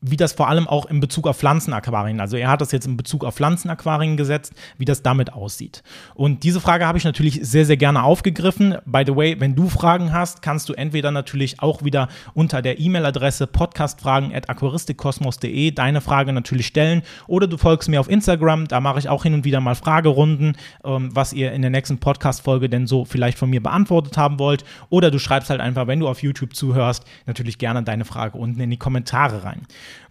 [0.00, 2.96] wie das vor allem auch in Bezug auf Pflanzenaquarien, also er hat das jetzt in
[2.96, 5.82] Bezug auf Pflanzenaquarien gesetzt, wie das damit aussieht.
[6.14, 8.76] Und diese Frage habe ich natürlich sehr, sehr gerne aufgegriffen.
[8.84, 12.78] By the way, wenn du Fragen hast, kannst du entweder natürlich auch wieder unter der
[12.78, 19.08] E-Mail-Adresse podcastfragen.aquaristikkosmos.de deine Frage natürlich stellen oder du folgst mir auf Instagram, da mache ich
[19.08, 23.04] auch hin und wieder mal Fragerunden, ähm, was ihr in der nächsten Podcast-Folge denn so
[23.04, 24.64] vielleicht von mir beantwortet haben wollt.
[24.90, 28.60] Oder du schreibst halt einfach, wenn du auf YouTube zuhörst, natürlich gerne deine Frage unten
[28.60, 29.62] in die Kommentare rein.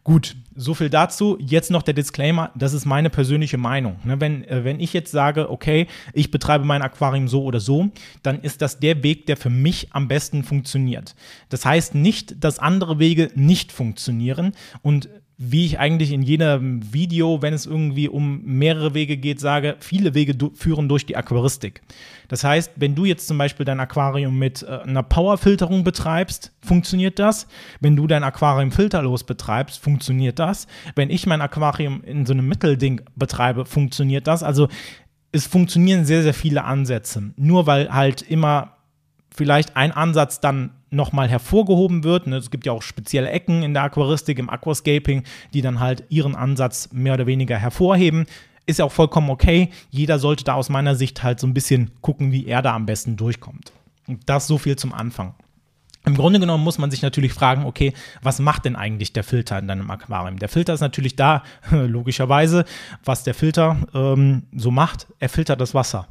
[0.03, 1.37] Gut, so viel dazu.
[1.39, 3.97] Jetzt noch der Disclaimer, das ist meine persönliche Meinung.
[4.03, 7.89] Ne, wenn, äh, wenn ich jetzt sage, okay, ich betreibe mein Aquarium so oder so,
[8.23, 11.15] dann ist das der Weg, der für mich am besten funktioniert.
[11.49, 17.41] Das heißt nicht, dass andere Wege nicht funktionieren und wie ich eigentlich in jedem Video,
[17.41, 21.81] wenn es irgendwie um mehrere Wege geht, sage, viele Wege führen durch die Aquaristik.
[22.29, 27.19] Das heißt, wenn du jetzt zum Beispiel dein Aquarium mit äh, einer Powerfilterung betreibst, funktioniert
[27.19, 27.47] das.
[27.81, 30.67] Wenn du dein Aquarium filterlos betreibst, funktioniert das.
[30.95, 34.41] Wenn ich mein Aquarium in so einem Mittelding betreibe, funktioniert das.
[34.41, 34.69] Also
[35.33, 37.33] es funktionieren sehr, sehr viele Ansätze.
[37.35, 38.77] Nur weil halt immer
[39.35, 42.27] vielleicht ein Ansatz dann nochmal hervorgehoben wird.
[42.27, 46.03] Ne, es gibt ja auch spezielle Ecken in der Aquaristik, im Aquascaping, die dann halt
[46.09, 48.25] ihren Ansatz mehr oder weniger hervorheben.
[48.65, 49.69] Ist ja auch vollkommen okay.
[49.91, 52.85] Jeder sollte da aus meiner Sicht halt so ein bisschen gucken, wie er da am
[52.85, 53.71] besten durchkommt.
[54.07, 55.35] Und das so viel zum Anfang.
[56.05, 59.57] Im Grunde genommen muss man sich natürlich fragen, okay, was macht denn eigentlich der Filter
[59.57, 60.37] in deinem Aquarium?
[60.37, 62.65] Der Filter ist natürlich da, logischerweise,
[63.03, 65.07] was der Filter ähm, so macht.
[65.19, 66.07] Er filtert das Wasser.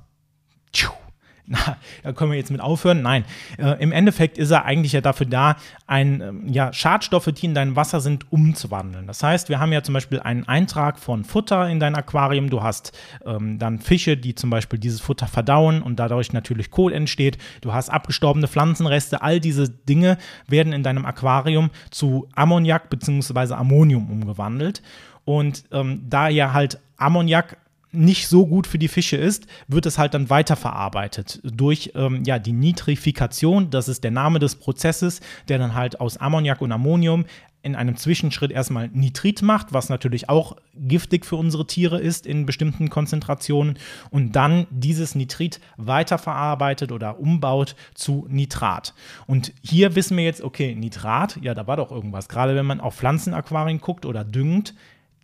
[0.73, 1.04] Tschuh
[1.47, 3.03] na, da können wir jetzt mit aufhören.
[3.03, 3.25] Nein,
[3.59, 7.55] äh, im Endeffekt ist er eigentlich ja dafür da, ein, ähm, ja, Schadstoffe, die in
[7.55, 9.07] deinem Wasser sind, umzuwandeln.
[9.07, 12.49] Das heißt, wir haben ja zum Beispiel einen Eintrag von Futter in dein Aquarium.
[12.49, 12.93] Du hast
[13.27, 17.37] ähm, dann Fische, die zum Beispiel dieses Futter verdauen und dadurch natürlich Kohl entsteht.
[17.61, 19.21] Du hast abgestorbene Pflanzenreste.
[19.21, 23.53] All diese Dinge werden in deinem Aquarium zu Ammoniak bzw.
[23.53, 24.83] Ammonium umgewandelt.
[25.27, 27.59] Und ähm, da ja halt Ammoniak
[27.95, 32.39] nicht so gut für die Fische ist, wird es halt dann weiterverarbeitet durch ähm, ja,
[32.39, 33.71] die Nitrifikation.
[33.71, 37.25] Das ist der Name des Prozesses, der dann halt aus Ammoniak und Ammonium
[37.65, 42.45] in einem Zwischenschritt erstmal Nitrit macht, was natürlich auch giftig für unsere Tiere ist in
[42.45, 43.79] bestimmten Konzentrationen
[44.11, 48.93] und dann dieses Nitrit weiterverarbeitet oder umbaut zu Nitrat.
[49.27, 52.29] Und hier wissen wir jetzt, okay, Nitrat, ja, da war doch irgendwas.
[52.29, 54.75] Gerade wenn man auf Pflanzenaquarien guckt oder düngt,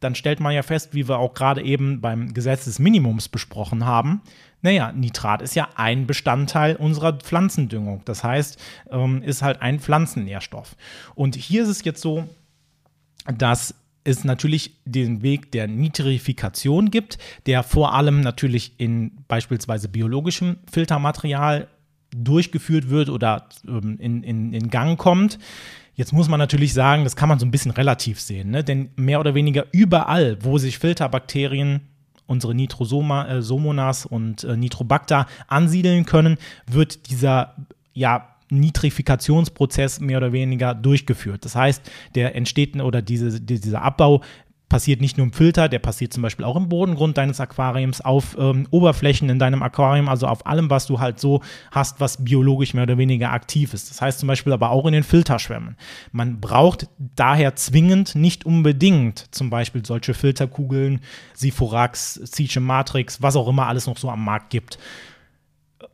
[0.01, 3.85] dann stellt man ja fest, wie wir auch gerade eben beim Gesetz des Minimums besprochen
[3.85, 4.23] haben,
[4.63, 8.03] naja, Nitrat ist ja ein Bestandteil unserer Pflanzendüngung.
[8.05, 8.59] Das heißt,
[8.91, 10.77] ähm, ist halt ein Pflanzennährstoff.
[11.15, 12.29] Und hier ist es jetzt so,
[13.39, 20.57] dass es natürlich den Weg der Nitrifikation gibt, der vor allem natürlich in beispielsweise biologischem
[20.71, 21.69] Filtermaterial
[22.15, 25.39] durchgeführt wird oder ähm, in, in, in Gang kommt.
[26.01, 28.65] Jetzt muss man natürlich sagen, das kann man so ein bisschen relativ sehen, ne?
[28.65, 31.83] denn mehr oder weniger überall, wo sich Filterbakterien
[32.27, 37.55] unsere Nitrosomonas äh, und äh, Nitrobacter ansiedeln können, wird dieser
[37.93, 41.45] ja, Nitrifikationsprozess mehr oder weniger durchgeführt.
[41.45, 41.83] Das heißt,
[42.15, 44.23] der entsteht oder diese, dieser Abbau
[44.71, 48.37] passiert nicht nur im Filter, der passiert zum Beispiel auch im Bodengrund deines Aquariums, auf
[48.39, 52.73] ähm, Oberflächen in deinem Aquarium, also auf allem, was du halt so hast, was biologisch
[52.73, 53.91] mehr oder weniger aktiv ist.
[53.91, 55.77] Das heißt zum Beispiel aber auch in den Filterschwämmen.
[56.13, 61.01] Man braucht daher zwingend nicht unbedingt zum Beispiel solche Filterkugeln,
[61.35, 64.79] Siforax, Siche Matrix, was auch immer alles noch so am Markt gibt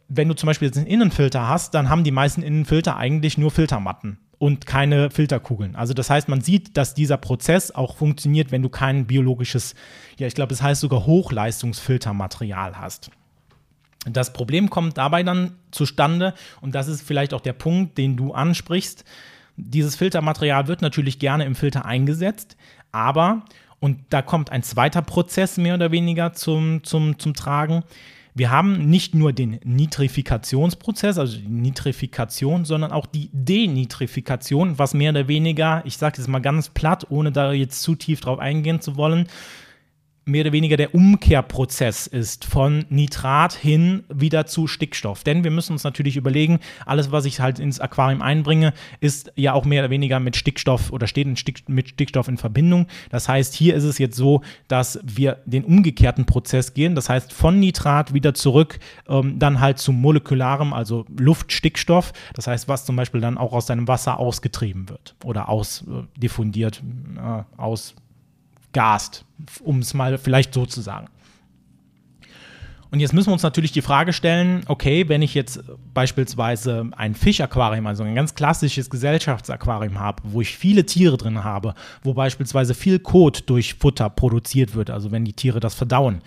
[0.09, 3.51] wenn du zum Beispiel jetzt einen Innenfilter hast, dann haben die meisten Innenfilter eigentlich nur
[3.51, 5.77] Filtermatten und keine Filterkugeln.
[5.77, 9.75] Also das heißt, man sieht, dass dieser Prozess auch funktioniert, wenn du kein biologisches,
[10.19, 13.11] ja, ich glaube, es das heißt sogar Hochleistungsfiltermaterial hast.
[14.09, 18.33] Das Problem kommt dabei dann zustande, und das ist vielleicht auch der Punkt, den du
[18.33, 19.05] ansprichst.
[19.57, 22.57] Dieses Filtermaterial wird natürlich gerne im Filter eingesetzt,
[22.93, 23.43] aber,
[23.81, 27.83] und da kommt ein zweiter Prozess mehr oder weniger zum, zum, zum Tragen,
[28.37, 35.11] wir haben nicht nur den Nitrifikationsprozess, also die Nitrifikation, sondern auch die Denitrifikation, was mehr
[35.13, 38.83] oder weniger, ich sage das mal ganz platt, ohne da jetzt zu tief drauf eingehen
[38.83, 39.27] zu wollen,
[40.29, 45.23] mehr oder weniger der Umkehrprozess ist von Nitrat hin wieder zu Stickstoff.
[45.23, 49.53] Denn wir müssen uns natürlich überlegen, alles, was ich halt ins Aquarium einbringe, ist ja
[49.53, 51.29] auch mehr oder weniger mit Stickstoff oder steht
[51.69, 52.89] mit Stickstoff in Verbindung.
[53.11, 56.97] Das heißt, hier ist es jetzt so, dass wir den umgekehrten Prozess gehen.
[56.97, 62.13] Das heißt, von Nitrat wieder zurück, ähm, dann halt zu molekularem, also Luftstickstoff.
[62.35, 66.83] Das heißt, was zum Beispiel dann auch aus deinem Wasser ausgetrieben wird oder ausdiffundiert,
[67.17, 67.95] äh, aus
[68.77, 69.25] gast,
[69.65, 71.09] um es mal vielleicht so zu sagen.
[72.91, 75.61] Und jetzt müssen wir uns natürlich die Frage stellen, okay, wenn ich jetzt
[75.93, 81.75] beispielsweise ein Fischaquarium, also ein ganz klassisches Gesellschaftsaquarium habe, wo ich viele Tiere drin habe,
[82.03, 86.21] wo beispielsweise viel Kot durch Futter produziert wird, also wenn die Tiere das verdauen,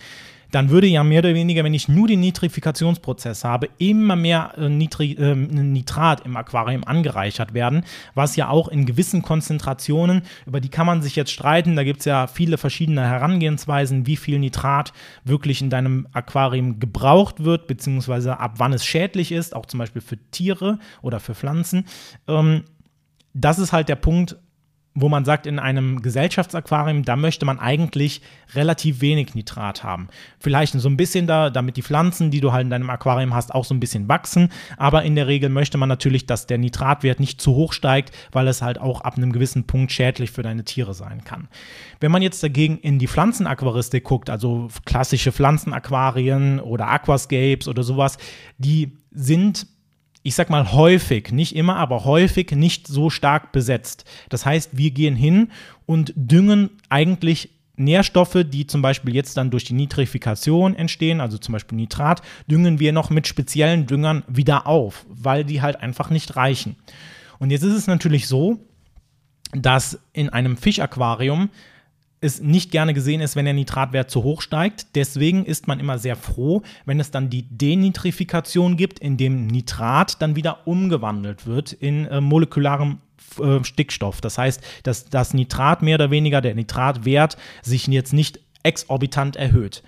[0.50, 4.68] dann würde ja mehr oder weniger, wenn ich nur den Nitrifikationsprozess habe, immer mehr äh,
[4.68, 7.84] Nitri äh, Nitrat im Aquarium angereichert werden,
[8.14, 12.00] was ja auch in gewissen Konzentrationen, über die kann man sich jetzt streiten, da gibt
[12.00, 14.92] es ja viele verschiedene Herangehensweisen, wie viel Nitrat
[15.24, 20.02] wirklich in deinem Aquarium gebraucht wird, beziehungsweise ab wann es schädlich ist, auch zum Beispiel
[20.02, 21.86] für Tiere oder für Pflanzen.
[22.28, 22.64] Ähm,
[23.32, 24.36] das ist halt der Punkt,
[24.94, 28.22] wo man sagt, in einem Gesellschaftsaquarium, da möchte man eigentlich
[28.54, 30.08] relativ wenig Nitrat haben.
[30.40, 33.54] Vielleicht so ein bisschen da, damit die Pflanzen, die du halt in deinem Aquarium hast,
[33.54, 34.48] auch so ein bisschen wachsen.
[34.76, 38.48] Aber in der Regel möchte man natürlich, dass der Nitratwert nicht zu hoch steigt, weil
[38.48, 41.48] es halt auch ab einem gewissen Punkt schädlich für deine Tiere sein kann.
[42.00, 48.18] Wenn man jetzt dagegen in die Pflanzenaquaristik guckt, also klassische Pflanzenaquarien oder Aquascapes oder sowas,
[48.58, 49.66] die sind
[50.22, 54.04] ich sag mal häufig, nicht immer, aber häufig nicht so stark besetzt.
[54.28, 55.50] Das heißt, wir gehen hin
[55.86, 61.52] und düngen eigentlich Nährstoffe, die zum Beispiel jetzt dann durch die Nitrifikation entstehen, also zum
[61.52, 66.36] Beispiel Nitrat, düngen wir noch mit speziellen Düngern wieder auf, weil die halt einfach nicht
[66.36, 66.76] reichen.
[67.38, 68.58] Und jetzt ist es natürlich so,
[69.52, 71.48] dass in einem Fischaquarium
[72.20, 74.94] es nicht gerne gesehen ist, wenn der Nitratwert zu hoch steigt.
[74.94, 80.20] Deswegen ist man immer sehr froh, wenn es dann die Denitrifikation gibt, in dem Nitrat
[80.20, 82.98] dann wieder umgewandelt wird in äh, molekularem
[83.40, 84.20] äh, Stickstoff.
[84.20, 89.82] Das heißt, dass das Nitrat mehr oder weniger, der Nitratwert sich jetzt nicht exorbitant erhöht.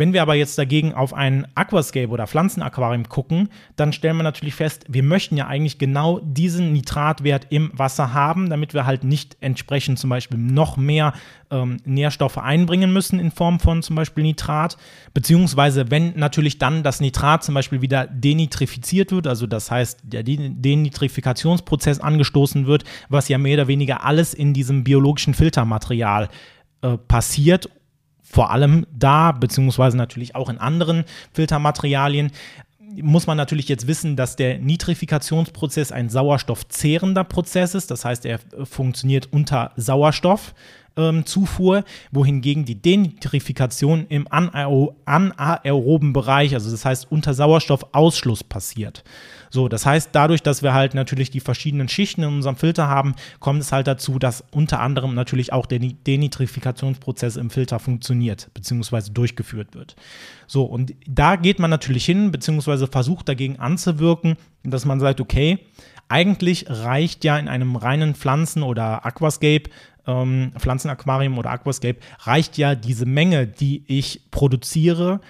[0.00, 4.54] Wenn wir aber jetzt dagegen auf ein Aquascape oder Pflanzenaquarium gucken, dann stellen wir natürlich
[4.54, 9.36] fest, wir möchten ja eigentlich genau diesen Nitratwert im Wasser haben, damit wir halt nicht
[9.42, 11.12] entsprechend zum Beispiel noch mehr
[11.50, 14.78] ähm, Nährstoffe einbringen müssen in Form von zum Beispiel Nitrat,
[15.12, 20.22] beziehungsweise wenn natürlich dann das Nitrat zum Beispiel wieder denitrifiziert wird, also das heißt der
[20.22, 26.30] Denitrifikationsprozess angestoßen wird, was ja mehr oder weniger alles in diesem biologischen Filtermaterial
[26.80, 27.68] äh, passiert
[28.30, 32.30] vor allem da, beziehungsweise natürlich auch in anderen Filtermaterialien,
[33.02, 37.90] muss man natürlich jetzt wissen, dass der Nitrifikationsprozess ein sauerstoffzehrender Prozess ist.
[37.90, 40.54] Das heißt, er funktioniert unter Sauerstoff
[40.96, 41.24] ähm,
[42.10, 49.04] wohingegen die Denitrifikation im anaeroben Bereich, also das heißt unter Sauerstoffausschluss passiert.
[49.50, 53.14] So, das heißt, dadurch, dass wir halt natürlich die verschiedenen Schichten in unserem Filter haben,
[53.40, 59.10] kommt es halt dazu, dass unter anderem natürlich auch der Denitrifikationsprozess im Filter funktioniert, beziehungsweise
[59.10, 59.96] durchgeführt wird.
[60.46, 65.58] So, und da geht man natürlich hin, beziehungsweise versucht dagegen anzuwirken, dass man sagt, okay,
[66.08, 69.70] eigentlich reicht ja in einem reinen Pflanzen- oder Aquascape
[70.06, 75.20] ähm, Pflanzenaquarium oder Aquascape reicht ja diese Menge, die ich produziere,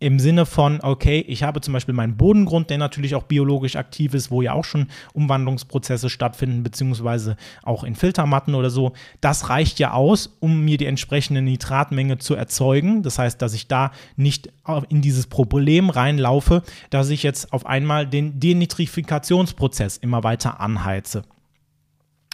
[0.00, 4.14] im Sinne von, okay, ich habe zum Beispiel meinen Bodengrund, der natürlich auch biologisch aktiv
[4.14, 8.92] ist, wo ja auch schon Umwandlungsprozesse stattfinden, beziehungsweise auch in Filtermatten oder so.
[9.20, 13.02] Das reicht ja aus, um mir die entsprechende Nitratmenge zu erzeugen.
[13.02, 14.52] Das heißt, dass ich da nicht
[14.88, 21.22] in dieses Problem reinlaufe, dass ich jetzt auf einmal den Denitrifikationsprozess immer weiter anheize.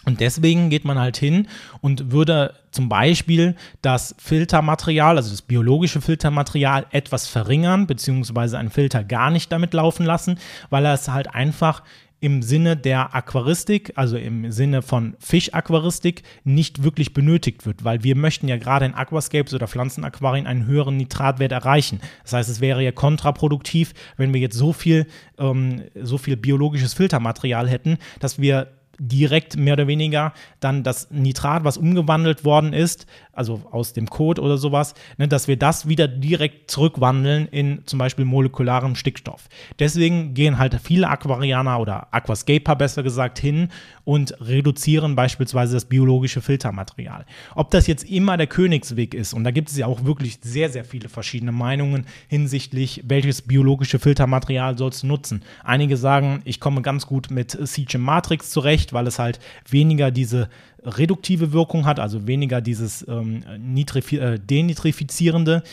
[0.05, 1.47] Und deswegen geht man halt hin
[1.81, 9.03] und würde zum Beispiel das Filtermaterial, also das biologische Filtermaterial, etwas verringern, beziehungsweise einen Filter
[9.03, 10.37] gar nicht damit laufen lassen,
[10.69, 11.83] weil er es halt einfach
[12.25, 18.15] im Sinne der Aquaristik, also im Sinne von Fischaquaristik, nicht wirklich benötigt wird, weil wir
[18.15, 21.99] möchten ja gerade in Aquascapes oder Pflanzenaquarien einen höheren Nitratwert erreichen.
[22.23, 25.05] Das heißt, es wäre ja kontraproduktiv, wenn wir jetzt so viel,
[25.37, 31.63] ähm, so viel biologisches Filtermaterial hätten, dass wir direkt mehr oder weniger dann das Nitrat,
[31.63, 33.05] was umgewandelt worden ist,
[33.35, 37.99] also aus dem Code oder sowas, ne, dass wir das wieder direkt zurückwandeln in zum
[37.99, 39.49] Beispiel molekularem Stickstoff.
[39.79, 43.69] Deswegen gehen halt viele Aquarianer oder Aquascaper besser gesagt hin
[44.03, 47.25] und reduzieren beispielsweise das biologische Filtermaterial.
[47.55, 50.69] Ob das jetzt immer der Königsweg ist, und da gibt es ja auch wirklich sehr,
[50.69, 55.43] sehr viele verschiedene Meinungen hinsichtlich, welches biologische Filtermaterial sollst du nutzen.
[55.63, 60.49] Einige sagen, ich komme ganz gut mit CGM Matrix zurecht, weil es halt weniger diese
[60.85, 65.63] reduktive Wirkung hat, also weniger dieses ähm, äh, denitrifizierende.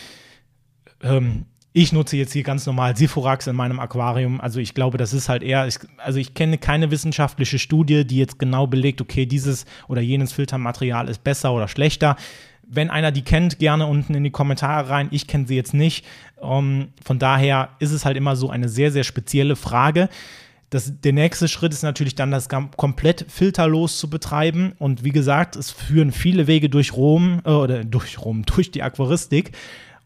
[1.03, 4.41] Ähm, ich nutze jetzt hier ganz normal Siforax in meinem Aquarium.
[4.41, 8.19] Also ich glaube, das ist halt eher, ich, also ich kenne keine wissenschaftliche Studie, die
[8.19, 12.17] jetzt genau belegt, okay, dieses oder jenes Filtermaterial ist besser oder schlechter.
[12.67, 15.09] Wenn einer die kennt, gerne unten in die Kommentare rein.
[15.13, 16.05] Ich kenne sie jetzt nicht.
[16.43, 20.11] Ähm, von daher ist es halt immer so eine sehr, sehr spezielle Frage.
[20.73, 24.73] Das, der nächste Schritt ist natürlich dann, das komplett filterlos zu betreiben.
[24.79, 28.83] Und wie gesagt, es führen viele Wege durch Rom äh, oder durch Rom, durch die
[28.83, 29.53] Aquaristik.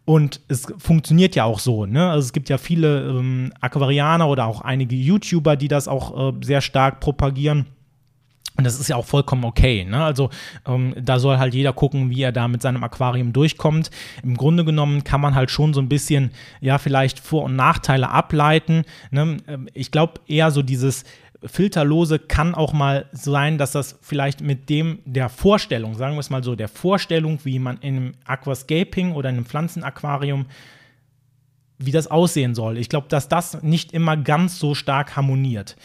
[0.05, 1.87] Und es funktioniert ja auch so.
[1.87, 2.11] Ne?
[2.11, 6.45] Also es gibt ja viele ähm, Aquarianer oder auch einige YouTuber, die das auch äh,
[6.45, 7.67] sehr stark propagieren.
[8.57, 9.85] Und das ist ja auch vollkommen okay.
[9.85, 10.03] Ne?
[10.03, 10.31] Also
[10.67, 13.91] ähm, da soll halt jeder gucken, wie er da mit seinem Aquarium durchkommt.
[14.23, 18.11] Im Grunde genommen kann man halt schon so ein bisschen, ja, vielleicht Vor- und Nachteile
[18.11, 18.85] ableiten.
[19.11, 19.39] Ne?
[19.47, 21.05] Ähm, ich glaube eher so dieses
[21.45, 26.31] filterlose kann auch mal sein, dass das vielleicht mit dem der Vorstellung, sagen wir es
[26.31, 30.47] mal so, der Vorstellung, wie man in einem Aquascaping oder in einem Pflanzenaquarium
[31.79, 32.79] wie das aussehen soll.
[32.79, 35.77] Ich glaube, dass das nicht immer ganz so stark harmoniert,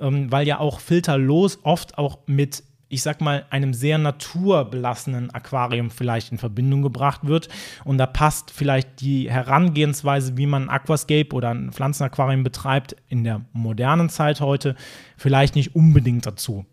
[0.00, 5.90] ähm, weil ja auch filterlos oft auch mit ich sag mal, einem sehr naturbelassenen Aquarium
[5.90, 7.48] vielleicht in Verbindung gebracht wird.
[7.84, 13.24] Und da passt vielleicht die Herangehensweise, wie man ein Aquascape oder ein Pflanzenaquarium betreibt, in
[13.24, 14.74] der modernen Zeit heute
[15.16, 16.64] vielleicht nicht unbedingt dazu.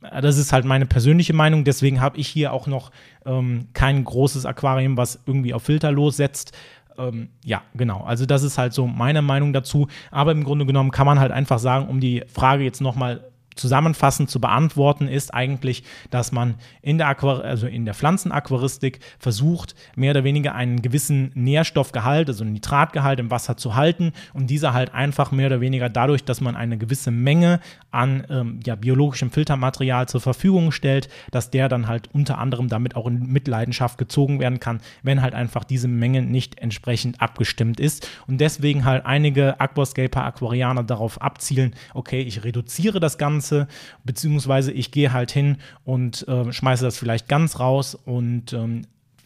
[0.00, 1.64] Das ist halt meine persönliche Meinung.
[1.64, 2.92] Deswegen habe ich hier auch noch
[3.26, 6.56] ähm, kein großes Aquarium, was irgendwie auf Filter lossetzt.
[6.98, 8.02] Ähm, ja, genau.
[8.02, 9.86] Also das ist halt so meine Meinung dazu.
[10.10, 14.30] Aber im Grunde genommen kann man halt einfach sagen, um die Frage jetzt nochmal zusammenfassend
[14.30, 20.24] zu beantworten ist eigentlich, dass man in der, also in der Pflanzenaquaristik versucht, mehr oder
[20.24, 25.46] weniger einen gewissen Nährstoffgehalt, also Nitratgehalt im Wasser zu halten und dieser halt einfach mehr
[25.46, 30.72] oder weniger dadurch, dass man eine gewisse Menge an ähm, ja, biologischem Filtermaterial zur Verfügung
[30.72, 35.22] stellt, dass der dann halt unter anderem damit auch in Mitleidenschaft gezogen werden kann, wenn
[35.22, 41.20] halt einfach diese Menge nicht entsprechend abgestimmt ist und deswegen halt einige Aquascaper, Aquarianer darauf
[41.20, 43.68] abzielen, okay, ich reduziere das Ganze Ganze,
[44.04, 48.82] beziehungsweise ich gehe halt hin und äh, schmeiße das vielleicht ganz raus und ähm,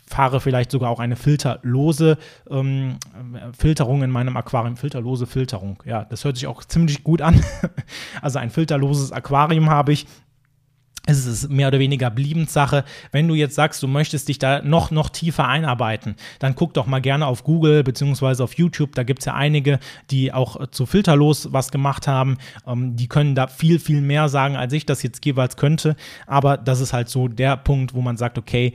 [0.06, 2.18] fahre vielleicht sogar auch eine filterlose
[2.50, 2.98] ähm,
[3.56, 4.76] Filterung in meinem Aquarium.
[4.76, 5.82] Filterlose Filterung.
[5.86, 7.42] Ja, das hört sich auch ziemlich gut an.
[8.22, 10.06] also ein filterloses Aquarium habe ich
[11.06, 12.84] es ist mehr oder weniger Bliebenssache.
[13.10, 16.86] Wenn du jetzt sagst, du möchtest dich da noch, noch tiefer einarbeiten, dann guck doch
[16.86, 18.94] mal gerne auf Google beziehungsweise auf YouTube.
[18.94, 22.38] Da gibt es ja einige, die auch zu Filterlos was gemacht haben.
[22.66, 25.96] Ähm, die können da viel, viel mehr sagen, als ich das jetzt jeweils könnte.
[26.26, 28.74] Aber das ist halt so der Punkt, wo man sagt, okay,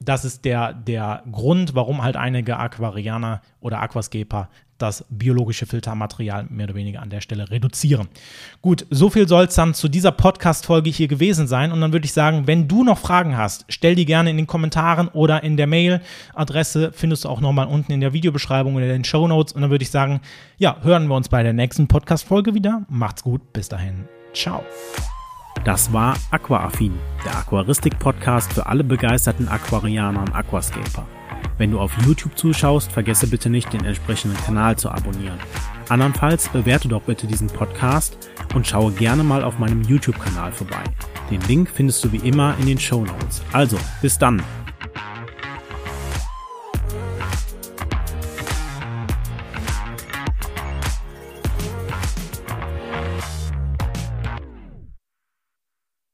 [0.00, 4.48] das ist der, der Grund, warum halt einige Aquarianer oder Aquascaper
[4.80, 8.08] das biologische Filtermaterial mehr oder weniger an der Stelle reduzieren.
[8.62, 11.70] Gut, so viel soll es dann zu dieser Podcast-Folge hier gewesen sein.
[11.70, 14.46] Und dann würde ich sagen, wenn du noch Fragen hast, stell die gerne in den
[14.46, 16.92] Kommentaren oder in der Mail-Adresse.
[16.94, 19.52] Findest du auch nochmal unten in der Videobeschreibung oder in den Show Notes.
[19.52, 20.20] Und dann würde ich sagen,
[20.56, 22.86] ja, hören wir uns bei der nächsten Podcast-Folge wieder.
[22.88, 24.08] Macht's gut, bis dahin.
[24.32, 24.64] Ciao.
[25.64, 31.06] Das war Aquaaffin, der Aquaristik-Podcast für alle begeisterten Aquarianer und Aquascaper.
[31.58, 35.38] Wenn du auf YouTube zuschaust, vergesse bitte nicht, den entsprechenden Kanal zu abonnieren.
[35.90, 40.82] Andernfalls bewerte doch bitte diesen Podcast und schaue gerne mal auf meinem YouTube-Kanal vorbei.
[41.30, 43.42] Den Link findest du wie immer in den Show Notes.
[43.52, 44.42] Also, bis dann!